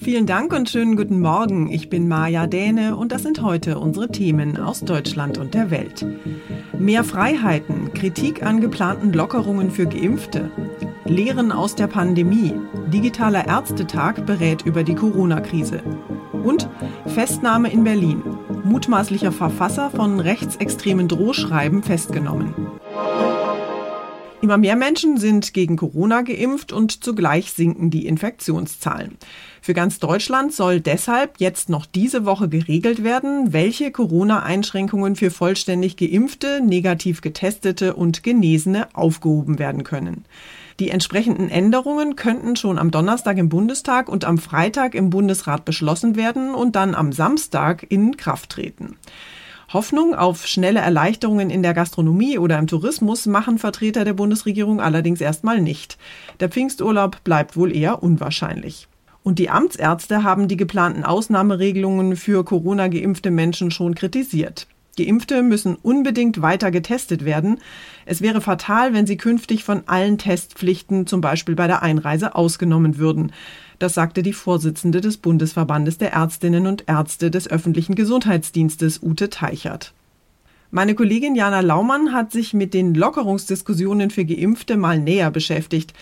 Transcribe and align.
Vielen 0.00 0.26
Dank 0.26 0.52
und 0.52 0.70
schönen 0.70 0.96
guten 0.96 1.18
Morgen. 1.18 1.72
Ich 1.72 1.90
bin 1.90 2.06
Maja 2.06 2.46
Däne 2.46 2.96
und 2.96 3.10
das 3.10 3.24
sind 3.24 3.42
heute 3.42 3.80
unsere 3.80 4.06
Themen 4.08 4.56
aus 4.56 4.82
Deutschland 4.82 5.38
und 5.38 5.54
der 5.54 5.72
Welt. 5.72 6.06
Mehr 6.78 7.02
Freiheiten, 7.02 7.92
Kritik 7.94 8.44
an 8.44 8.60
geplanten 8.60 9.12
Lockerungen 9.12 9.72
für 9.72 9.86
Geimpfte, 9.86 10.52
Lehren 11.04 11.50
aus 11.50 11.74
der 11.74 11.88
Pandemie, 11.88 12.54
digitaler 12.92 13.48
Ärztetag 13.48 14.24
berät 14.24 14.62
über 14.64 14.84
die 14.84 14.94
Corona-Krise 14.94 15.82
und 16.32 16.68
Festnahme 17.06 17.72
in 17.72 17.82
Berlin, 17.82 18.22
mutmaßlicher 18.62 19.32
Verfasser 19.32 19.90
von 19.90 20.20
rechtsextremen 20.20 21.08
Drohschreiben 21.08 21.82
festgenommen. 21.82 22.54
Immer 24.40 24.56
mehr 24.56 24.76
Menschen 24.76 25.18
sind 25.18 25.52
gegen 25.52 25.76
Corona 25.76 26.22
geimpft 26.22 26.72
und 26.72 27.02
zugleich 27.02 27.52
sinken 27.52 27.90
die 27.90 28.06
Infektionszahlen. 28.06 29.18
Für 29.60 29.74
ganz 29.74 29.98
Deutschland 29.98 30.54
soll 30.54 30.80
deshalb 30.80 31.40
jetzt 31.40 31.68
noch 31.68 31.86
diese 31.86 32.24
Woche 32.24 32.48
geregelt 32.48 33.02
werden, 33.02 33.52
welche 33.52 33.90
Corona-Einschränkungen 33.90 35.16
für 35.16 35.32
vollständig 35.32 35.96
geimpfte, 35.96 36.60
negativ 36.62 37.20
getestete 37.20 37.94
und 37.94 38.22
Genesene 38.22 38.86
aufgehoben 38.94 39.58
werden 39.58 39.82
können. 39.82 40.24
Die 40.78 40.90
entsprechenden 40.90 41.50
Änderungen 41.50 42.14
könnten 42.14 42.54
schon 42.54 42.78
am 42.78 42.92
Donnerstag 42.92 43.38
im 43.38 43.48
Bundestag 43.48 44.08
und 44.08 44.24
am 44.24 44.38
Freitag 44.38 44.94
im 44.94 45.10
Bundesrat 45.10 45.64
beschlossen 45.64 46.14
werden 46.14 46.54
und 46.54 46.76
dann 46.76 46.94
am 46.94 47.10
Samstag 47.10 47.84
in 47.88 48.16
Kraft 48.16 48.50
treten. 48.50 48.96
Hoffnung 49.70 50.14
auf 50.14 50.46
schnelle 50.46 50.80
Erleichterungen 50.80 51.50
in 51.50 51.62
der 51.62 51.74
Gastronomie 51.74 52.38
oder 52.38 52.58
im 52.58 52.66
Tourismus 52.66 53.26
machen 53.26 53.58
Vertreter 53.58 54.06
der 54.06 54.14
Bundesregierung 54.14 54.80
allerdings 54.80 55.20
erstmal 55.20 55.60
nicht. 55.60 55.98
Der 56.40 56.48
Pfingsturlaub 56.48 57.22
bleibt 57.22 57.54
wohl 57.54 57.76
eher 57.76 58.02
unwahrscheinlich. 58.02 58.88
Und 59.22 59.38
die 59.38 59.50
Amtsärzte 59.50 60.22
haben 60.22 60.48
die 60.48 60.56
geplanten 60.56 61.04
Ausnahmeregelungen 61.04 62.16
für 62.16 62.46
Corona 62.46 62.88
geimpfte 62.88 63.30
Menschen 63.30 63.70
schon 63.70 63.94
kritisiert. 63.94 64.66
Geimpfte 64.98 65.42
müssen 65.42 65.76
unbedingt 65.76 66.42
weiter 66.42 66.70
getestet 66.70 67.24
werden. 67.24 67.60
Es 68.04 68.20
wäre 68.20 68.40
fatal, 68.40 68.92
wenn 68.92 69.06
sie 69.06 69.16
künftig 69.16 69.64
von 69.64 69.82
allen 69.86 70.18
Testpflichten, 70.18 71.06
zum 71.06 71.20
Beispiel 71.20 71.54
bei 71.54 71.66
der 71.66 71.82
Einreise, 71.82 72.34
ausgenommen 72.34 72.98
würden. 72.98 73.32
Das 73.78 73.94
sagte 73.94 74.22
die 74.22 74.32
Vorsitzende 74.32 75.00
des 75.00 75.18
Bundesverbandes 75.18 75.98
der 75.98 76.12
Ärztinnen 76.12 76.66
und 76.66 76.84
Ärzte 76.88 77.30
des 77.30 77.48
öffentlichen 77.48 77.94
Gesundheitsdienstes, 77.94 79.00
Ute 79.02 79.30
Teichert. 79.30 79.92
Meine 80.70 80.94
Kollegin 80.94 81.34
Jana 81.34 81.60
Laumann 81.60 82.12
hat 82.12 82.30
sich 82.30 82.52
mit 82.52 82.74
den 82.74 82.94
Lockerungsdiskussionen 82.94 84.10
für 84.10 84.26
Geimpfte 84.26 84.76
mal 84.76 84.98
näher 84.98 85.30
beschäftigt. 85.30 85.94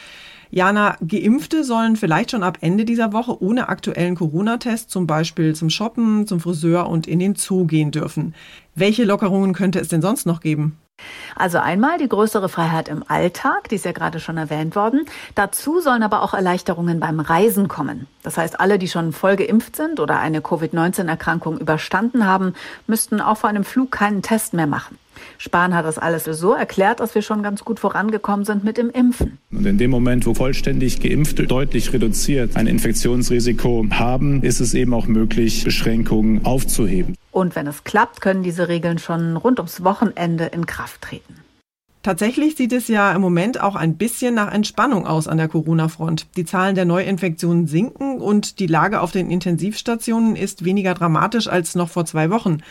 Jana, 0.51 0.97
Geimpfte 1.07 1.65
sollen 1.65 1.97
vielleicht 1.97 2.31
schon 2.31 2.43
ab 2.43 2.59
Ende 2.61 2.85
dieser 2.85 3.13
Woche 3.13 3.43
ohne 3.43 3.69
aktuellen 3.69 4.15
Corona-Test 4.15 4.91
zum 4.91 5.07
Beispiel 5.07 5.55
zum 5.55 5.71
Shoppen, 5.71 6.27
zum 6.27 6.41
Friseur 6.41 6.89
und 6.89 7.07
in 7.07 7.19
den 7.19 7.35
Zoo 7.35 7.67
gehen 7.67 7.91
dürfen. 7.91 8.35
Welche 8.75 9.05
Lockerungen 9.05 9.55
könnte 9.55 9.81
es 9.81 9.89
denn 9.89 10.03
sonst 10.03 10.27
noch 10.27 10.41
geben? 10.41 10.79
Also 11.35 11.59
einmal 11.59 11.99
die 11.99 12.09
größere 12.09 12.49
Freiheit 12.49 12.89
im 12.89 13.05
Alltag, 13.07 13.69
die 13.69 13.75
ist 13.75 13.85
ja 13.85 13.93
gerade 13.93 14.21
schon 14.21 14.39
erwähnt 14.39 14.75
worden. 14.75 15.05
Dazu 15.35 15.81
sollen 15.81 16.03
aber 16.03 16.23
auch 16.23 16.33
Erleichterungen 16.33 16.99
beim 16.99 17.21
Reisen 17.21 17.69
kommen. 17.69 18.07
Das 18.23 18.39
heißt, 18.39 18.59
alle, 18.59 18.79
die 18.79 18.89
schon 18.89 19.13
voll 19.13 19.37
geimpft 19.37 19.77
sind 19.77 20.01
oder 20.01 20.19
eine 20.19 20.41
Covid-19-Erkrankung 20.41 21.59
überstanden 21.59 22.25
haben, 22.27 22.55
müssten 22.87 23.21
auch 23.21 23.37
vor 23.37 23.51
einem 23.51 23.65
Flug 23.65 23.93
keinen 23.93 24.23
Test 24.23 24.55
mehr 24.55 24.67
machen. 24.67 24.99
Spahn 25.39 25.75
hat 25.75 25.85
das 25.85 25.99
alles 25.99 26.25
so 26.25 26.53
erklärt, 26.53 27.01
dass 27.01 27.15
wir 27.15 27.23
schon 27.23 27.43
ganz 27.43 27.65
gut 27.65 27.81
vorangekommen 27.81 28.45
sind 28.45 28.65
mit 28.65 28.77
dem 28.77 28.91
Impfen. 28.91 29.39
Und 29.51 29.67
in 29.67 29.79
dem 29.79 29.91
Moment, 29.91 30.27
wo 30.27 30.35
vollständig 30.35 31.01
Geimpfte 31.01 31.47
deutlich 31.47 31.93
reduziert 31.93 32.57
ein 32.57 32.67
Infektionsrisiko 32.67 33.87
haben, 33.93 34.43
ist 34.43 34.61
es 34.61 34.75
eben 34.75 34.93
auch 34.93 35.07
möglich, 35.07 35.65
Beschränkungen 35.65 36.45
aufzuheben. 36.45 37.17
Und 37.37 37.55
wenn 37.55 37.67
es 37.67 37.85
klappt, 37.85 38.23
können 38.23 38.43
diese 38.43 38.67
Regeln 38.67 38.97
schon 38.97 39.37
rund 39.37 39.59
ums 39.59 39.85
Wochenende 39.85 40.47
in 40.47 40.65
Kraft 40.65 41.03
treten. 41.03 41.35
Tatsächlich 42.03 42.57
sieht 42.57 42.73
es 42.73 42.89
ja 42.89 43.13
im 43.13 43.21
Moment 43.21 43.61
auch 43.61 43.77
ein 43.77 43.99
bisschen 43.99 44.35
nach 44.35 44.51
Entspannung 44.51 45.07
aus 45.07 45.29
an 45.29 45.37
der 45.37 45.49
Corona-Front. 45.49 46.29
Die 46.39 46.47
Zahlen 46.47 46.75
der 46.77 46.87
Neuinfektionen 46.87 47.67
sinken 47.67 48.23
und 48.23 48.59
die 48.59 48.67
Lage 48.67 49.03
auf 49.03 49.13
den 49.13 49.31
Intensivstationen 49.31 50.35
ist 50.35 50.65
weniger 50.65 50.95
dramatisch 50.95 51.47
als 51.47 51.75
noch 51.75 51.91
vor 51.91 52.07
zwei 52.07 52.31
Wochen. 52.31 52.63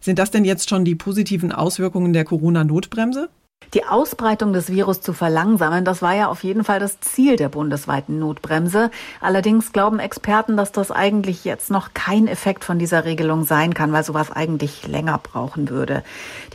Sind 0.00 0.18
das 0.18 0.30
denn 0.30 0.46
jetzt 0.46 0.70
schon 0.70 0.86
die 0.86 0.94
positiven 0.94 1.52
Auswirkungen 1.52 2.14
der 2.14 2.24
Corona-Notbremse? 2.24 3.28
Die 3.74 3.84
Ausbreitung 3.84 4.52
des 4.52 4.70
Virus 4.70 5.00
zu 5.00 5.12
verlangsamen, 5.12 5.84
das 5.84 6.02
war 6.02 6.14
ja 6.14 6.28
auf 6.28 6.44
jeden 6.44 6.64
Fall 6.64 6.78
das 6.78 7.00
Ziel 7.00 7.36
der 7.36 7.48
bundesweiten 7.48 8.18
Notbremse. 8.18 8.90
Allerdings 9.20 9.72
glauben 9.72 9.98
Experten, 9.98 10.56
dass 10.56 10.72
das 10.72 10.90
eigentlich 10.90 11.44
jetzt 11.44 11.70
noch 11.70 11.92
kein 11.92 12.28
Effekt 12.28 12.64
von 12.64 12.78
dieser 12.78 13.04
Regelung 13.04 13.44
sein 13.44 13.74
kann, 13.74 13.92
weil 13.92 14.04
sowas 14.04 14.30
eigentlich 14.30 14.86
länger 14.86 15.18
brauchen 15.22 15.68
würde. 15.68 16.04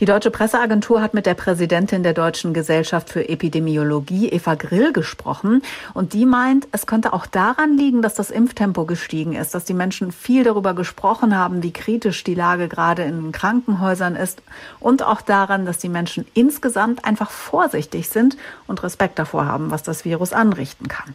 Die 0.00 0.04
Deutsche 0.04 0.30
Presseagentur 0.30 1.02
hat 1.02 1.14
mit 1.14 1.26
der 1.26 1.34
Präsidentin 1.34 2.02
der 2.02 2.14
Deutschen 2.14 2.54
Gesellschaft 2.54 3.10
für 3.10 3.28
Epidemiologie, 3.28 4.28
Eva 4.30 4.54
Grill, 4.54 4.92
gesprochen. 4.92 5.62
Und 5.94 6.14
die 6.14 6.26
meint, 6.26 6.66
es 6.72 6.86
könnte 6.86 7.12
auch 7.12 7.26
daran 7.26 7.76
liegen, 7.76 8.02
dass 8.02 8.14
das 8.14 8.30
Impftempo 8.30 8.86
gestiegen 8.86 9.34
ist, 9.34 9.54
dass 9.54 9.64
die 9.64 9.74
Menschen 9.74 10.12
viel 10.12 10.44
darüber 10.44 10.74
gesprochen 10.74 11.36
haben, 11.36 11.62
wie 11.62 11.72
kritisch 11.72 12.24
die 12.24 12.34
Lage 12.34 12.68
gerade 12.68 13.02
in 13.02 13.32
Krankenhäusern 13.32 14.16
ist 14.16 14.42
und 14.80 15.02
auch 15.02 15.20
daran, 15.20 15.66
dass 15.66 15.78
die 15.78 15.88
Menschen 15.88 16.26
insgesamt 16.34 17.01
einfach 17.04 17.30
vorsichtig 17.30 18.08
sind 18.08 18.36
und 18.66 18.82
Respekt 18.82 19.18
davor 19.18 19.46
haben, 19.46 19.70
was 19.70 19.82
das 19.82 20.04
Virus 20.04 20.32
anrichten 20.32 20.88
kann. 20.88 21.14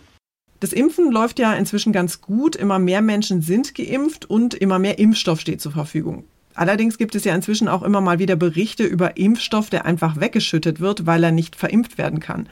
Das 0.59 0.73
Impfen 0.73 1.11
läuft 1.11 1.37
ja 1.39 1.53
inzwischen 1.53 1.93
ganz 1.93 2.21
gut. 2.21 2.55
Immer 2.55 2.79
mehr 2.79 3.01
Menschen 3.01 3.41
sind 3.41 3.75
geimpft 3.75 4.25
und 4.25 4.53
immer 4.55 4.79
mehr 4.79 4.97
Impfstoff 4.97 5.39
steht 5.39 5.61
zur 5.61 5.71
Verfügung. 5.71 6.23
Allerdings 6.55 6.97
gibt 6.97 7.13
es 7.13 7.23
ja 7.23 7.35
inzwischen 7.35 7.67
auch 7.67 7.83
immer 7.83 8.01
mal 8.01 8.17
wieder 8.17 8.35
Berichte 8.35 8.83
über 8.83 9.17
Impfstoff, 9.17 9.69
der 9.69 9.85
einfach 9.85 10.19
weggeschüttet 10.19 10.79
wird, 10.79 11.05
weil 11.05 11.23
er 11.23 11.31
nicht 11.31 11.55
verimpft 11.55 11.99
werden 11.99 12.19
kann. 12.19 12.49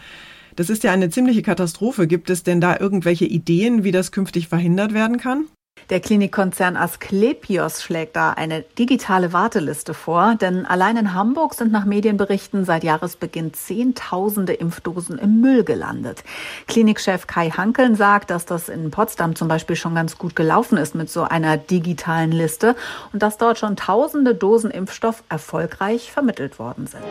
Das 0.56 0.70
ist 0.70 0.84
ja 0.84 0.92
eine 0.92 1.10
ziemliche 1.10 1.42
Katastrophe. 1.42 2.06
Gibt 2.06 2.30
es 2.30 2.44
denn 2.44 2.62
da 2.62 2.78
irgendwelche 2.80 3.26
Ideen, 3.26 3.84
wie 3.84 3.92
das 3.92 4.12
künftig 4.12 4.48
verhindert 4.48 4.94
werden 4.94 5.18
kann? 5.18 5.46
Der 5.92 6.00
Klinikkonzern 6.00 6.78
Asklepios 6.78 7.84
schlägt 7.84 8.16
da 8.16 8.32
eine 8.32 8.64
digitale 8.80 9.34
Warteliste 9.34 9.94
vor, 9.94 10.34
denn 10.34 10.66
allein 10.66 10.98
in 10.98 11.14
Hamburg 11.14 11.54
sind 11.54 11.72
nach 11.72 11.86
Medienberichten 11.86 12.66
seit 12.66 12.84
Jahresbeginn 12.84 13.54
Zehntausende 13.54 14.54
Impfdosen 14.54 15.20
im 15.20 15.42
Müll 15.42 15.64
gelandet. 15.64 16.24
Klinikchef 16.68 17.28
Kai 17.28 17.52
Hankeln 17.52 17.96
sagt, 17.96 18.32
dass 18.32 18.48
das 18.48 18.68
in 18.68 18.90
Potsdam 18.90 19.36
zum 19.36 19.48
Beispiel 19.48 19.76
schon 19.76 19.94
ganz 19.94 20.18
gut 20.18 20.36
gelaufen 20.36 20.80
ist 20.80 20.96
mit 20.96 21.12
so 21.12 21.22
einer 21.22 21.58
digitalen 21.58 22.32
Liste 22.32 22.76
und 23.14 23.22
dass 23.22 23.38
dort 23.38 23.60
schon 23.60 23.76
tausende 23.76 24.34
Dosen 24.34 24.72
Impfstoff 24.72 25.24
erfolgreich 25.30 26.12
vermittelt 26.12 26.58
worden 26.58 26.88
sind. 26.88 27.04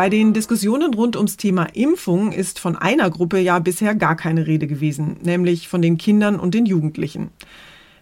Bei 0.00 0.08
den 0.08 0.32
Diskussionen 0.32 0.94
rund 0.94 1.14
ums 1.14 1.36
Thema 1.36 1.64
Impfung 1.74 2.32
ist 2.32 2.58
von 2.58 2.74
einer 2.74 3.10
Gruppe 3.10 3.38
ja 3.38 3.58
bisher 3.58 3.94
gar 3.94 4.16
keine 4.16 4.46
Rede 4.46 4.66
gewesen, 4.66 5.18
nämlich 5.22 5.68
von 5.68 5.82
den 5.82 5.98
Kindern 5.98 6.40
und 6.40 6.54
den 6.54 6.64
Jugendlichen. 6.64 7.28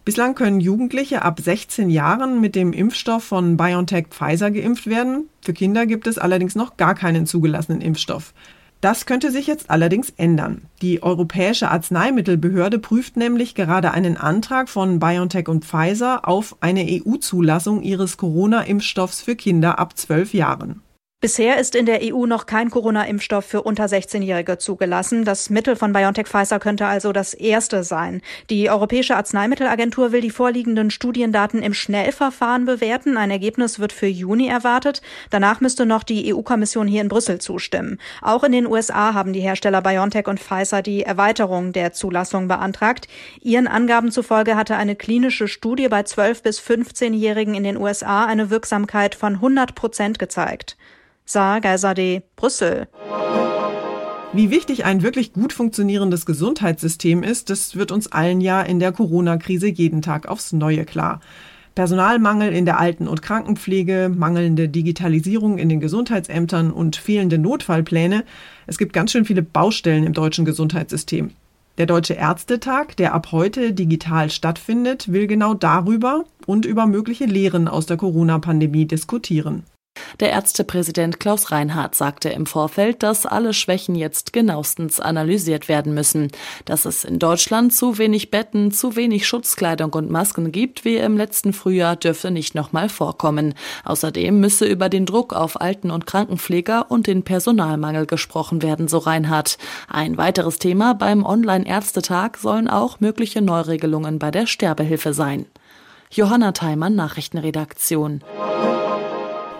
Bislang 0.04 0.36
können 0.36 0.60
Jugendliche 0.60 1.22
ab 1.22 1.40
16 1.40 1.90
Jahren 1.90 2.40
mit 2.40 2.54
dem 2.54 2.72
Impfstoff 2.72 3.24
von 3.24 3.56
BioNTech 3.56 4.06
Pfizer 4.10 4.52
geimpft 4.52 4.86
werden. 4.86 5.28
Für 5.40 5.52
Kinder 5.52 5.86
gibt 5.86 6.06
es 6.06 6.18
allerdings 6.18 6.54
noch 6.54 6.76
gar 6.76 6.94
keinen 6.94 7.26
zugelassenen 7.26 7.80
Impfstoff. 7.80 8.32
Das 8.80 9.04
könnte 9.04 9.32
sich 9.32 9.48
jetzt 9.48 9.68
allerdings 9.68 10.10
ändern. 10.10 10.66
Die 10.82 11.02
Europäische 11.02 11.68
Arzneimittelbehörde 11.68 12.78
prüft 12.78 13.16
nämlich 13.16 13.56
gerade 13.56 13.90
einen 13.90 14.16
Antrag 14.16 14.68
von 14.68 15.00
BioNTech 15.00 15.48
und 15.48 15.64
Pfizer 15.64 16.28
auf 16.28 16.58
eine 16.60 16.86
EU-Zulassung 16.88 17.82
ihres 17.82 18.16
Corona-Impfstoffs 18.18 19.20
für 19.20 19.34
Kinder 19.34 19.80
ab 19.80 19.98
12 19.98 20.32
Jahren. 20.34 20.82
Bisher 21.20 21.58
ist 21.58 21.74
in 21.74 21.84
der 21.84 21.98
EU 22.00 22.26
noch 22.26 22.46
kein 22.46 22.70
Corona-Impfstoff 22.70 23.44
für 23.44 23.62
unter 23.62 23.86
16-Jährige 23.86 24.56
zugelassen. 24.58 25.24
Das 25.24 25.50
Mittel 25.50 25.74
von 25.74 25.92
BioNTech 25.92 26.28
Pfizer 26.28 26.60
könnte 26.60 26.86
also 26.86 27.10
das 27.10 27.34
erste 27.34 27.82
sein. 27.82 28.22
Die 28.50 28.70
Europäische 28.70 29.16
Arzneimittelagentur 29.16 30.12
will 30.12 30.20
die 30.20 30.30
vorliegenden 30.30 30.92
Studiendaten 30.92 31.60
im 31.60 31.74
Schnellverfahren 31.74 32.66
bewerten. 32.66 33.16
Ein 33.16 33.32
Ergebnis 33.32 33.80
wird 33.80 33.92
für 33.92 34.06
Juni 34.06 34.46
erwartet. 34.46 35.02
Danach 35.30 35.60
müsste 35.60 35.86
noch 35.86 36.04
die 36.04 36.32
EU-Kommission 36.32 36.86
hier 36.86 37.00
in 37.00 37.08
Brüssel 37.08 37.40
zustimmen. 37.40 37.98
Auch 38.22 38.44
in 38.44 38.52
den 38.52 38.68
USA 38.68 39.12
haben 39.12 39.32
die 39.32 39.40
Hersteller 39.40 39.82
BioNTech 39.82 40.28
und 40.28 40.38
Pfizer 40.38 40.82
die 40.82 41.02
Erweiterung 41.02 41.72
der 41.72 41.92
Zulassung 41.92 42.46
beantragt. 42.46 43.08
Ihren 43.40 43.66
Angaben 43.66 44.12
zufolge 44.12 44.54
hatte 44.54 44.76
eine 44.76 44.94
klinische 44.94 45.48
Studie 45.48 45.88
bei 45.88 46.04
12 46.04 46.44
bis 46.44 46.60
15-Jährigen 46.60 47.56
in 47.56 47.64
den 47.64 47.76
USA 47.76 48.24
eine 48.24 48.50
Wirksamkeit 48.50 49.16
von 49.16 49.34
100 49.34 49.74
Prozent 49.74 50.20
gezeigt. 50.20 50.76
Saar 51.30 51.60
Geiserde, 51.60 52.22
Brüssel. 52.36 52.88
Wie 54.32 54.50
wichtig 54.50 54.86
ein 54.86 55.02
wirklich 55.02 55.34
gut 55.34 55.52
funktionierendes 55.52 56.24
Gesundheitssystem 56.24 57.22
ist, 57.22 57.50
das 57.50 57.76
wird 57.76 57.92
uns 57.92 58.10
allen 58.10 58.40
ja 58.40 58.62
in 58.62 58.80
der 58.80 58.92
Corona-Krise 58.92 59.68
jeden 59.68 60.00
Tag 60.00 60.26
aufs 60.26 60.54
Neue 60.54 60.86
klar. 60.86 61.20
Personalmangel 61.74 62.54
in 62.54 62.64
der 62.64 62.80
Alten- 62.80 63.06
und 63.06 63.20
Krankenpflege, 63.20 64.10
mangelnde 64.16 64.70
Digitalisierung 64.70 65.58
in 65.58 65.68
den 65.68 65.80
Gesundheitsämtern 65.80 66.70
und 66.70 66.96
fehlende 66.96 67.36
Notfallpläne. 67.36 68.24
Es 68.66 68.78
gibt 68.78 68.94
ganz 68.94 69.12
schön 69.12 69.26
viele 69.26 69.42
Baustellen 69.42 70.04
im 70.04 70.14
deutschen 70.14 70.46
Gesundheitssystem. 70.46 71.32
Der 71.76 71.84
Deutsche 71.84 72.14
Ärztetag, 72.14 72.96
der 72.96 73.12
ab 73.12 73.32
heute 73.32 73.74
digital 73.74 74.30
stattfindet, 74.30 75.12
will 75.12 75.26
genau 75.26 75.52
darüber 75.52 76.24
und 76.46 76.64
über 76.64 76.86
mögliche 76.86 77.26
Lehren 77.26 77.68
aus 77.68 77.84
der 77.84 77.98
Corona-Pandemie 77.98 78.86
diskutieren. 78.86 79.64
Der 80.20 80.30
Ärztepräsident 80.30 81.20
Klaus 81.20 81.50
Reinhardt 81.50 81.94
sagte 81.94 82.28
im 82.28 82.46
Vorfeld, 82.46 83.02
dass 83.02 83.26
alle 83.26 83.54
Schwächen 83.54 83.94
jetzt 83.94 84.32
genauestens 84.32 85.00
analysiert 85.00 85.68
werden 85.68 85.94
müssen. 85.94 86.30
Dass 86.64 86.84
es 86.84 87.04
in 87.04 87.18
Deutschland 87.18 87.72
zu 87.72 87.98
wenig 87.98 88.30
Betten, 88.30 88.72
zu 88.72 88.96
wenig 88.96 89.26
Schutzkleidung 89.26 89.92
und 89.94 90.10
Masken 90.10 90.52
gibt, 90.52 90.84
wie 90.84 90.96
im 90.96 91.16
letzten 91.16 91.52
Frühjahr, 91.52 91.96
dürfe 91.96 92.30
nicht 92.30 92.54
nochmal 92.54 92.88
vorkommen. 92.88 93.54
Außerdem 93.84 94.38
müsse 94.40 94.66
über 94.66 94.88
den 94.88 95.06
Druck 95.06 95.32
auf 95.32 95.60
Alten- 95.60 95.90
und 95.90 96.06
Krankenpfleger 96.06 96.90
und 96.90 97.06
den 97.06 97.22
Personalmangel 97.22 98.06
gesprochen 98.06 98.62
werden, 98.62 98.88
so 98.88 98.98
Reinhardt. 98.98 99.58
Ein 99.88 100.16
weiteres 100.16 100.58
Thema 100.58 100.94
beim 100.94 101.24
Online-Ärztetag 101.24 102.38
sollen 102.38 102.68
auch 102.68 103.00
mögliche 103.00 103.42
Neuregelungen 103.42 104.18
bei 104.18 104.30
der 104.30 104.46
Sterbehilfe 104.46 105.14
sein. 105.14 105.46
Johanna 106.10 106.52
Theimann, 106.52 106.94
Nachrichtenredaktion. 106.94 108.22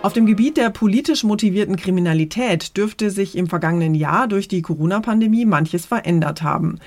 Auf 0.01 0.13
dem 0.13 0.25
Gebiet 0.25 0.55
der 0.55 0.69
politisch 0.69 1.25
motivierten 1.25 1.75
Kriminalität 1.75 2.77
dürfte 2.77 3.11
sich 3.11 3.35
im 3.35 3.47
vergangenen 3.47 3.93
Jahr 3.93 4.29
durch 4.29 4.47
die 4.47 4.61
Corona-Pandemie 4.61 5.43
manches 5.43 5.85
verändert 5.85 6.41
haben. 6.41 6.79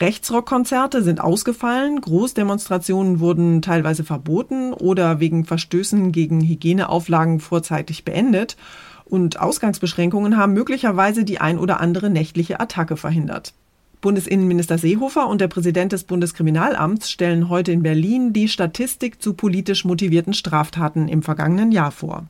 Rechtsrockkonzerte 0.00 1.02
sind 1.02 1.20
ausgefallen, 1.20 2.00
Großdemonstrationen 2.00 3.20
wurden 3.20 3.60
teilweise 3.60 4.02
verboten 4.02 4.72
oder 4.72 5.20
wegen 5.20 5.44
Verstößen 5.44 6.10
gegen 6.10 6.40
Hygieneauflagen 6.40 7.38
vorzeitig 7.38 8.06
beendet 8.06 8.56
und 9.04 9.38
Ausgangsbeschränkungen 9.38 10.38
haben 10.38 10.54
möglicherweise 10.54 11.24
die 11.24 11.42
ein 11.42 11.58
oder 11.58 11.80
andere 11.80 12.08
nächtliche 12.08 12.60
Attacke 12.60 12.96
verhindert. 12.96 13.52
Bundesinnenminister 14.00 14.78
Seehofer 14.78 15.28
und 15.28 15.42
der 15.42 15.48
Präsident 15.48 15.92
des 15.92 16.04
Bundeskriminalamts 16.04 17.10
stellen 17.10 17.50
heute 17.50 17.72
in 17.72 17.82
Berlin 17.82 18.32
die 18.32 18.48
Statistik 18.48 19.20
zu 19.20 19.34
politisch 19.34 19.84
motivierten 19.84 20.32
Straftaten 20.32 21.08
im 21.08 21.22
vergangenen 21.22 21.70
Jahr 21.70 21.90
vor. 21.90 22.26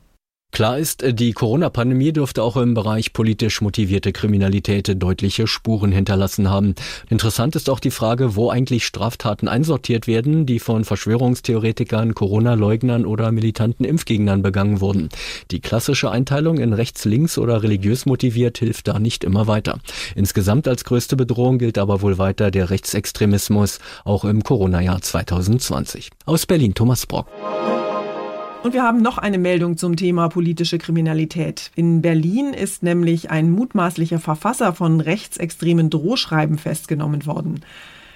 Klar 0.55 0.79
ist, 0.79 1.03
äh, 1.03 1.13
die 1.13 1.33
Corona-Pandemie 1.33 2.13
dürfte 2.13 2.41
auch 2.41 2.55
im 2.55 2.75
Bereich 2.75 3.11
politisch 3.11 3.59
motivierte 3.59 4.13
Kriminalität 4.13 4.89
deutliche 5.03 5.47
Spuren 5.47 5.91
hinterlassen 5.91 6.49
haben. 6.49 6.75
Interessant 7.09 7.57
ist 7.57 7.69
auch 7.69 7.81
die 7.81 7.91
Frage, 7.91 8.37
wo 8.37 8.49
eigentlich 8.49 8.85
Straftaten 8.85 9.49
einsortiert 9.49 10.07
werden, 10.07 10.45
die 10.45 10.59
von 10.59 10.85
Verschwörungstheoretikern, 10.85 12.15
Corona-Leugnern 12.15 13.05
oder 13.05 13.33
militanten 13.33 13.83
Impfgegnern 13.83 14.43
begangen 14.43 14.79
wurden. 14.79 15.09
Die 15.51 15.59
klassische 15.59 16.09
Einteilung 16.09 16.59
in 16.59 16.71
rechts-links 16.71 17.37
oder 17.37 17.61
religiös 17.61 18.05
motiviert 18.05 18.57
hilft 18.59 18.87
da 18.87 18.97
nicht 18.97 19.25
immer 19.25 19.47
weiter. 19.47 19.79
Insgesamt 20.15 20.69
als 20.69 20.85
größte 20.85 21.17
Bedrohung 21.17 21.57
gilt 21.57 21.77
aber 21.77 22.01
wohl 22.01 22.17
weiter 22.17 22.49
der 22.49 22.69
Rechtsextremismus, 22.69 23.79
auch 24.05 24.23
im 24.23 24.41
Corona-Jahr 24.41 25.01
2020. 25.01 26.11
Aus 26.25 26.45
Berlin 26.45 26.73
Thomas 26.73 27.05
Brock. 27.05 27.27
Und 28.65 28.73
wir 28.73 28.81
haben 28.81 29.03
noch 29.03 29.19
eine 29.19 29.37
Meldung 29.37 29.77
zum 29.77 29.95
Thema 29.95 30.27
politische 30.27 30.79
Kriminalität. 30.79 31.69
In 31.75 32.01
Berlin 32.01 32.51
ist 32.51 32.81
nämlich 32.81 33.29
ein 33.29 33.51
mutmaßlicher 33.51 34.17
Verfasser 34.17 34.73
von 34.73 35.01
rechtsextremen 35.01 35.91
Drohschreiben 35.91 36.57
festgenommen 36.57 37.27
worden. 37.27 37.59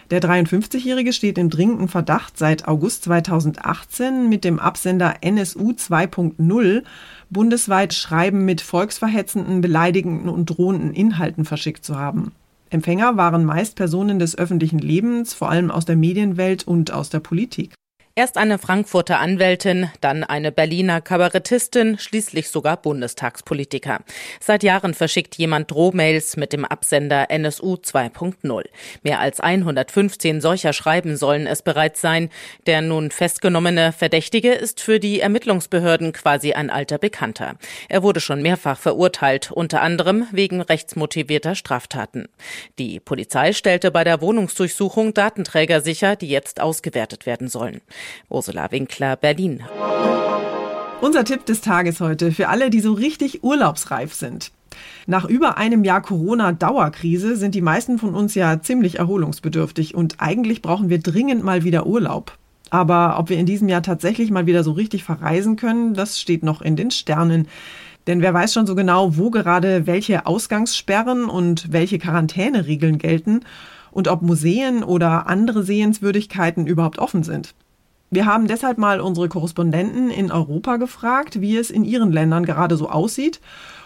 Der 0.09 0.23
53-Jährige 0.23 1.13
steht 1.13 1.37
im 1.37 1.51
dringenden 1.51 1.87
Verdacht, 1.87 2.39
seit 2.39 2.67
August 2.67 3.03
2018 3.03 4.27
mit 4.27 4.43
dem 4.43 4.57
Absender 4.57 5.17
NSU 5.21 5.73
2.0 5.73 6.81
bundesweit 7.29 7.93
Schreiben 7.93 8.43
mit 8.43 8.61
volksverhetzenden, 8.61 9.61
beleidigenden 9.61 10.29
und 10.29 10.47
drohenden 10.47 10.95
Inhalten 10.95 11.45
verschickt 11.45 11.85
zu 11.85 11.95
haben. 11.95 12.31
Empfänger 12.71 13.17
waren 13.17 13.45
meist 13.45 13.75
Personen 13.75 14.17
des 14.17 14.35
öffentlichen 14.35 14.79
Lebens, 14.79 15.35
vor 15.35 15.51
allem 15.51 15.69
aus 15.69 15.85
der 15.85 15.95
Medienwelt 15.95 16.67
und 16.67 16.91
aus 16.91 17.11
der 17.11 17.19
Politik. 17.19 17.75
Erst 18.15 18.37
eine 18.37 18.57
Frankfurter 18.57 19.19
Anwältin, 19.19 19.89
dann 20.01 20.25
eine 20.25 20.51
Berliner 20.51 20.99
Kabarettistin, 20.99 21.97
schließlich 21.97 22.49
sogar 22.49 22.75
Bundestagspolitiker. 22.75 23.99
Seit 24.41 24.63
Jahren 24.63 24.93
verschickt 24.93 25.35
jemand 25.37 25.71
Drohmails 25.71 26.35
mit 26.35 26.51
dem 26.51 26.65
Absender 26.65 27.29
NSU 27.29 27.75
2.0. 27.75 28.65
Mehr 29.03 29.21
als 29.21 29.39
115 29.39 30.41
solcher 30.41 30.73
Schreiben 30.73 31.15
sollen 31.15 31.47
es 31.47 31.61
bereits 31.61 32.01
sein. 32.01 32.29
Der 32.65 32.81
nun 32.81 33.11
festgenommene 33.11 33.93
Verdächtige 33.93 34.51
ist 34.51 34.81
für 34.81 34.99
die 34.99 35.21
Ermittlungsbehörden 35.21 36.11
quasi 36.11 36.51
ein 36.51 36.69
alter 36.69 36.97
Bekannter. 36.97 37.55
Er 37.87 38.03
wurde 38.03 38.19
schon 38.19 38.41
mehrfach 38.41 38.79
verurteilt, 38.79 39.49
unter 39.49 39.81
anderem 39.81 40.27
wegen 40.33 40.59
rechtsmotivierter 40.59 41.55
Straftaten. 41.55 42.27
Die 42.79 42.99
Polizei 42.99 43.53
stellte 43.53 43.91
bei 43.91 44.03
der 44.03 44.19
Wohnungsdurchsuchung 44.19 45.13
Datenträger 45.13 45.79
sicher, 45.79 46.17
die 46.17 46.27
jetzt 46.27 46.59
ausgewertet 46.59 47.25
werden 47.25 47.47
sollen. 47.47 47.79
Ursula 48.29 48.71
Winkler, 48.71 49.15
Berlin. 49.15 49.63
Unser 51.01 51.23
Tipp 51.23 51.45
des 51.45 51.61
Tages 51.61 52.01
heute 52.01 52.31
für 52.31 52.49
alle, 52.49 52.69
die 52.69 52.81
so 52.81 52.93
richtig 52.93 53.43
urlaubsreif 53.43 54.13
sind. 54.13 54.51
Nach 55.07 55.25
über 55.25 55.57
einem 55.57 55.83
Jahr 55.83 56.01
Corona-Dauerkrise 56.01 57.35
sind 57.35 57.55
die 57.55 57.61
meisten 57.61 57.97
von 57.99 58.15
uns 58.15 58.35
ja 58.35 58.61
ziemlich 58.61 58.99
erholungsbedürftig 58.99 59.95
und 59.95 60.15
eigentlich 60.19 60.61
brauchen 60.61 60.89
wir 60.89 60.99
dringend 60.99 61.43
mal 61.43 61.63
wieder 61.63 61.85
Urlaub. 61.85 62.37
Aber 62.69 63.17
ob 63.17 63.29
wir 63.29 63.37
in 63.37 63.45
diesem 63.45 63.67
Jahr 63.69 63.81
tatsächlich 63.81 64.29
mal 64.29 64.45
wieder 64.45 64.63
so 64.63 64.71
richtig 64.71 65.03
verreisen 65.03 65.55
können, 65.55 65.93
das 65.93 66.19
steht 66.19 66.43
noch 66.43 66.61
in 66.61 66.75
den 66.75 66.91
Sternen. 66.91 67.47
Denn 68.05 68.21
wer 68.21 68.33
weiß 68.33 68.53
schon 68.53 68.67
so 68.67 68.75
genau, 68.75 69.17
wo 69.17 69.29
gerade 69.29 69.87
welche 69.87 70.25
Ausgangssperren 70.25 71.25
und 71.25 71.71
welche 71.71 71.97
Quarantäneregeln 71.97 72.97
gelten 72.97 73.41
und 73.91 74.07
ob 74.07 74.21
Museen 74.21 74.83
oder 74.83 75.27
andere 75.27 75.63
Sehenswürdigkeiten 75.63 76.67
überhaupt 76.67 76.99
offen 76.99 77.23
sind. 77.23 77.55
Wir 78.11 78.25
haben 78.25 78.47
deshalb 78.47 78.79
mal 78.79 79.01
unsere 79.01 79.29
Korrespondenten 79.29 80.09
in 80.09 80.31
Europa 80.31 80.77
gefragt, 80.77 81.41
wie 81.41 81.57
es 81.57 81.69
in 81.69 81.85
ihren 81.85 82.11
Ländern 82.11 82.45
gerade 82.45 82.75
so 82.75 82.89
aussieht 82.89 83.39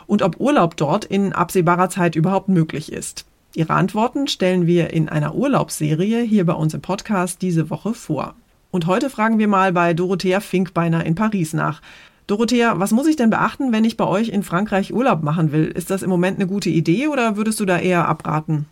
und 0.07 0.21
ob 0.21 0.39
Urlaub 0.39 0.77
dort 0.77 1.03
in 1.03 1.33
absehbarer 1.33 1.89
Zeit 1.89 2.15
überhaupt 2.15 2.47
möglich 2.47 2.91
ist. 2.91 3.25
Ihre 3.55 3.73
Antworten 3.73 4.27
stellen 4.27 4.65
wir 4.65 4.91
in 4.91 5.09
einer 5.09 5.35
Urlaubsserie 5.35 6.21
hier 6.21 6.45
bei 6.45 6.53
uns 6.53 6.73
im 6.73 6.81
Podcast 6.81 7.41
diese 7.41 7.69
Woche 7.69 7.93
vor. 7.93 8.35
Und 8.71 8.87
heute 8.87 9.09
fragen 9.09 9.39
wir 9.39 9.47
mal 9.47 9.73
bei 9.73 9.93
Dorothea 9.93 10.39
Finkbeiner 10.39 11.05
in 11.05 11.15
Paris 11.15 11.53
nach. 11.53 11.81
Dorothea, 12.25 12.79
was 12.79 12.91
muss 12.91 13.07
ich 13.07 13.17
denn 13.17 13.29
beachten, 13.29 13.73
wenn 13.73 13.83
ich 13.83 13.97
bei 13.97 14.07
euch 14.07 14.29
in 14.29 14.43
Frankreich 14.43 14.93
Urlaub 14.93 15.21
machen 15.21 15.51
will? 15.51 15.65
Ist 15.65 15.91
das 15.91 16.01
im 16.01 16.09
Moment 16.09 16.39
eine 16.39 16.47
gute 16.47 16.69
Idee 16.69 17.09
oder 17.09 17.35
würdest 17.35 17.59
du 17.59 17.65
da 17.65 17.77
eher 17.77 18.07
abraten? 18.07 18.65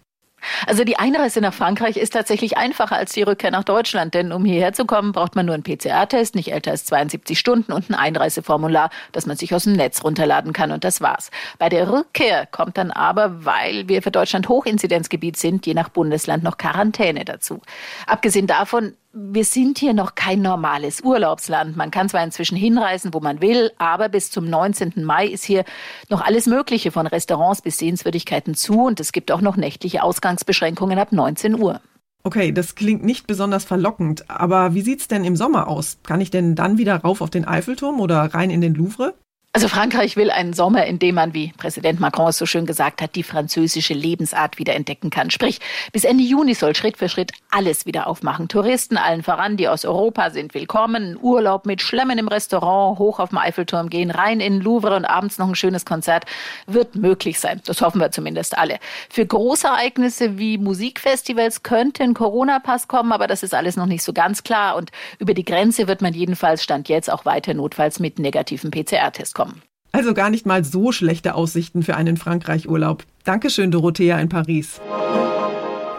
Also 0.68 0.84
die 0.84 0.98
Einreise 0.98 1.42
nach 1.42 1.54
Frankreich 1.54 1.98
ist 1.98 2.14
tatsächlich 2.14 2.58
einfacher 2.58 2.96
als 2.96 3.14
die 3.14 3.22
Rückkehr 3.24 3.52
nach 3.52 3.64
Deutschland, 3.64 4.14
denn 4.14 4.32
um 4.32 4.46
hierher 4.46 4.74
zu 4.74 4.86
kommen, 4.86 5.12
braucht 5.12 5.36
man 5.36 5.46
nur 5.46 5.56
einen 5.56 5.64
PCR-Test, 5.64 6.36
nicht 6.36 6.52
älter 6.52 6.72
als 6.72 6.86
72 6.86 7.38
Stunden 7.38 7.72
und 7.72 7.90
ein 7.90 7.96
Einreiseformular, 7.96 8.90
das 9.12 9.26
man 9.26 9.38
sich 9.38 9.54
aus 9.54 9.64
dem 9.64 9.74
Netz 9.74 10.04
runterladen 10.04 10.54
kann 10.54 10.72
und 10.72 10.84
das 10.84 11.02
war's. 11.02 11.32
Bei 11.58 11.70
der 11.70 11.92
Rückkehr 11.92 12.46
kommt 12.46 12.78
dann 12.78 12.92
aber, 12.92 13.46
weil 13.46 13.88
wir 13.88 14.02
für 14.02 14.12
Deutschland 14.12 14.50
Hochinzidenzgebiet 14.50 15.38
sind, 15.38 15.66
je 15.66 15.74
nach 15.74 15.90
Bundesland 15.90 16.44
noch 16.44 16.58
Quarantäne 16.58 17.26
dazu. 17.26 17.62
Abgesehen 18.08 18.48
davon 18.48 18.96
wir 19.14 19.44
sind 19.44 19.78
hier 19.78 19.94
noch 19.94 20.16
kein 20.16 20.42
normales 20.42 21.02
Urlaubsland. 21.02 21.76
Man 21.76 21.92
kann 21.92 22.10
zwar 22.10 22.24
inzwischen 22.24 22.56
hinreisen, 22.56 23.14
wo 23.14 23.20
man 23.20 23.42
will, 23.42 23.72
aber 23.78 24.10
bis 24.10 24.32
zum 24.32 24.50
19. 24.50 25.04
Mai 25.04 25.28
ist 25.28 25.44
hier 25.44 25.66
noch 26.10 26.22
alles 26.22 26.46
Mögliche 26.48 26.92
von 26.92 27.08
Restaurants 27.08 27.62
bis 27.62 27.78
Sehenswürdigkeiten 27.78 28.56
zu 28.56 28.86
und 28.86 29.00
es 29.00 29.12
gibt 29.12 29.32
auch 29.32 29.42
noch 29.42 29.58
nächtliche 29.58 30.04
Ausgangsbeschränkungen 30.04 30.98
ab 30.98 31.12
19 31.12 31.62
Uhr. 31.62 31.82
Okay, 32.24 32.52
das 32.52 32.76
klingt 32.76 33.04
nicht 33.04 33.28
besonders 33.28 33.66
verlockend, 33.66 34.30
aber 34.30 34.76
wie 34.76 34.82
sieht's 34.82 35.08
denn 35.08 35.26
im 35.26 35.36
Sommer 35.36 35.68
aus? 35.68 35.98
Kann 36.04 36.22
ich 36.22 36.30
denn 36.30 36.56
dann 36.56 36.78
wieder 36.78 36.98
rauf 36.98 37.22
auf 37.22 37.32
den 37.32 37.46
Eiffelturm 37.46 38.00
oder 38.00 38.34
rein 38.34 38.52
in 38.52 38.62
den 38.62 38.76
Louvre? 38.76 39.16
Also 39.54 39.68
Frankreich 39.68 40.16
will 40.16 40.32
einen 40.32 40.54
Sommer, 40.54 40.86
in 40.86 40.98
dem 40.98 41.16
man, 41.16 41.34
wie 41.34 41.52
Präsident 41.58 42.00
Macron 42.00 42.30
es 42.30 42.38
so 42.38 42.46
schön 42.46 42.66
gesagt 42.66 43.02
hat, 43.02 43.16
die 43.16 43.24
französische 43.24 43.94
Lebensart 43.94 44.58
wieder 44.58 44.76
entdecken 44.76 45.10
kann. 45.10 45.30
Sprich, 45.30 45.60
bis 45.92 46.06
Ende 46.06 46.24
Juni 46.24 46.54
soll 46.54 46.74
Schritt 46.74 46.96
für 46.96 47.10
Schritt 47.10 47.34
alles 47.50 47.86
wieder 47.86 48.08
aufmachen. 48.08 48.48
Touristen 48.48 48.96
allen 48.96 49.24
voran, 49.24 49.58
die 49.58 49.68
aus 49.68 49.84
Europa 49.84 50.30
sind 50.30 50.54
willkommen. 50.54 51.18
Urlaub 51.22 51.66
mit 51.66 51.82
Schlemmen 51.82 52.18
im 52.18 52.30
Restaurant, 52.30 52.98
hoch 52.98 53.20
auf 53.20 53.32
dem 53.32 53.40
Eiffelturm 53.40 53.90
gehen, 53.90 54.10
rein 54.10 54.40
in 54.40 54.54
den 54.54 54.62
Louvre 54.62 54.96
und 54.96 55.04
abends 55.04 55.38
noch 55.38 55.50
ein 55.50 55.56
schönes 55.56 55.84
Konzert 55.84 56.24
wird 56.66 56.96
möglich 56.96 57.38
sein. 57.38 57.60
Das 57.66 57.82
hoffen 57.82 58.00
wir 58.00 58.12
zumindest 58.12 58.58
alle. 58.58 58.80
Für 59.10 59.26
Großereignisse 59.26 60.38
wie 60.38 60.60
Musikfestivals 60.60 61.62
könnte 61.62 62.04
ein 62.04 62.14
Corona-Pass 62.14 62.88
kommen, 62.88 63.12
aber 63.12 63.28
das 63.28 63.44
ist 63.44 63.54
alles 63.54 63.76
noch 63.76 63.86
nicht 63.86 64.04
so 64.04 64.14
ganz 64.14 64.44
klar. 64.44 64.78
Und 64.78 64.92
über 65.20 65.34
die 65.34 65.44
Grenze 65.44 65.90
wird 65.90 66.02
man 66.02 66.14
jedenfalls 66.14 66.64
Stand 66.64 66.88
jetzt 66.88 67.12
auch 67.12 67.26
weiter 67.26 67.54
notfalls 67.54 68.00
mit 68.00 68.18
negativen 68.18 68.72
PCR-Test 68.72 69.36
kommen 69.36 69.41
kommen. 69.46 69.62
Also 69.92 70.14
gar 70.14 70.30
nicht 70.30 70.46
mal 70.46 70.64
so 70.64 70.92
schlechte 70.92 71.36
Aussichten 71.36 71.84
für 71.84 71.96
einen 71.96 72.18
Frankreich-Urlaub. 72.18 73.04
Dankeschön, 73.26 73.72
Dorothea 73.72 74.20
in 74.20 74.30
Paris. 74.30 74.80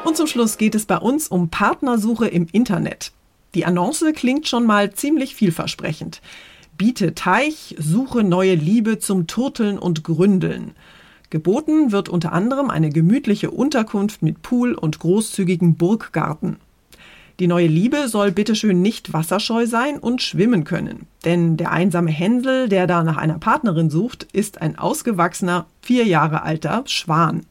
Und 0.05 0.17
zum 0.17 0.27
Schluss 0.27 0.57
geht 0.57 0.75
es 0.75 0.87
bei 0.87 0.97
uns 0.97 1.29
um 1.29 1.51
Partnersuche 1.51 2.27
im 2.27 2.47
Internet. 2.51 3.13
Die 3.55 3.67
Annonce 3.67 4.13
klingt 4.15 4.49
schon 4.49 4.65
mal 4.65 4.93
ziemlich 4.95 5.35
vielversprechend. 5.35 6.23
Biete 6.79 7.15
Teich, 7.15 7.77
suche 7.79 8.25
neue 8.25 8.55
Liebe 8.55 8.99
zum 8.99 9.27
Turteln 9.27 9.79
und 9.79 10.05
Gründeln. 10.05 10.73
Geboten 11.29 11.93
wird 11.93 12.09
unter 12.09 12.33
anderem 12.33 12.71
eine 12.71 12.89
gemütliche 12.89 13.51
Unterkunft 13.51 14.23
mit 14.23 14.43
Pool 14.43 14.75
und 14.75 14.99
großzügigen 14.99 15.77
Burggarten. 15.77 16.57
Die 17.41 17.47
neue 17.47 17.67
Liebe 17.67 18.09
soll 18.09 18.31
bitteschön 18.31 18.83
nicht 18.83 19.12
wasserscheu 19.12 19.67
sein 19.67 19.99
und 19.99 20.23
schwimmen 20.23 20.65
können. 20.65 21.07
Denn 21.25 21.57
der 21.57 21.73
einsame 21.73 22.11
Hänsel, 22.11 22.69
der 22.69 22.87
da 22.87 23.03
nach 23.03 23.17
einer 23.17 23.39
Partnerin 23.39 23.91
sucht, 23.91 24.27
ist 24.33 24.61
ein 24.61 24.79
ausgewachsener, 24.79 25.67
vier 25.81 26.05
Jahre 26.05 26.43
alter 26.43 26.85
Schwan. 26.87 27.47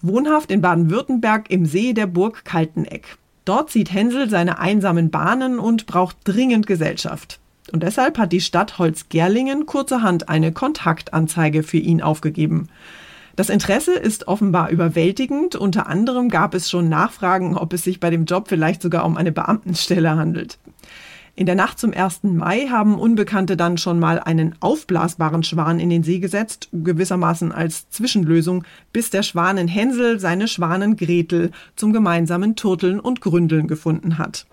Wohnhaft 0.00 0.50
in 0.50 0.60
Baden-Württemberg 0.60 1.50
im 1.50 1.66
See 1.66 1.92
der 1.92 2.06
Burg 2.06 2.44
Kalteneck. 2.44 3.16
Dort 3.44 3.70
zieht 3.70 3.92
Hänsel 3.92 4.30
seine 4.30 4.58
einsamen 4.58 5.10
Bahnen 5.10 5.58
und 5.58 5.86
braucht 5.86 6.16
dringend 6.24 6.66
Gesellschaft. 6.66 7.40
Und 7.72 7.82
deshalb 7.82 8.18
hat 8.18 8.32
die 8.32 8.40
Stadt 8.40 8.78
Holzgerlingen 8.78 9.66
kurzerhand 9.66 10.28
eine 10.28 10.52
Kontaktanzeige 10.52 11.62
für 11.62 11.78
ihn 11.78 12.02
aufgegeben. 12.02 12.68
Das 13.36 13.48
Interesse 13.48 13.94
ist 13.94 14.28
offenbar 14.28 14.70
überwältigend. 14.70 15.56
Unter 15.56 15.88
anderem 15.88 16.28
gab 16.28 16.54
es 16.54 16.70
schon 16.70 16.88
Nachfragen, 16.88 17.56
ob 17.56 17.72
es 17.72 17.82
sich 17.82 17.98
bei 17.98 18.10
dem 18.10 18.26
Job 18.26 18.48
vielleicht 18.48 18.80
sogar 18.80 19.04
um 19.04 19.16
eine 19.16 19.32
Beamtenstelle 19.32 20.16
handelt. 20.16 20.58
In 21.36 21.46
der 21.46 21.56
Nacht 21.56 21.80
zum 21.80 21.92
1. 21.92 22.22
Mai 22.22 22.68
haben 22.70 22.96
Unbekannte 22.96 23.56
dann 23.56 23.76
schon 23.76 23.98
mal 23.98 24.20
einen 24.20 24.54
aufblasbaren 24.60 25.42
Schwan 25.42 25.80
in 25.80 25.90
den 25.90 26.04
See 26.04 26.20
gesetzt, 26.20 26.68
gewissermaßen 26.72 27.50
als 27.50 27.90
Zwischenlösung, 27.90 28.62
bis 28.92 29.10
der 29.10 29.24
Schwanen 29.24 29.66
Hänsel 29.66 30.20
seine 30.20 30.46
Schwanen 30.46 30.94
Gretel 30.94 31.50
zum 31.74 31.92
gemeinsamen 31.92 32.54
Turteln 32.54 33.00
und 33.00 33.20
Gründeln 33.20 33.66
gefunden 33.66 34.18
hat. 34.18 34.46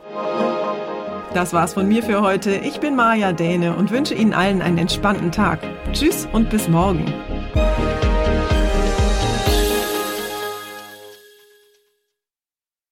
Das 1.35 1.53
war's 1.53 1.75
von 1.75 1.87
mir 1.87 2.01
für 2.01 2.21
heute. 2.21 2.55
Ich 2.55 2.79
bin 2.79 2.95
Maja 2.95 3.31
Däne 3.31 3.75
und 3.75 3.91
wünsche 3.91 4.15
Ihnen 4.15 4.33
allen 4.33 4.63
einen 4.63 4.79
entspannten 4.79 5.31
Tag. 5.31 5.59
Tschüss 5.93 6.27
und 6.33 6.49
bis 6.49 6.67
morgen. 6.67 7.05